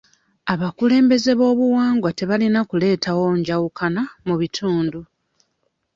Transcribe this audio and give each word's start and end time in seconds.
Abakulembeeze 0.53 1.31
b'obuwangwa 1.39 2.09
tebalina 2.17 2.59
kuleetawo 2.69 3.25
njawukana 3.39 4.01
mu 4.27 4.35
bitundu. 4.41 4.99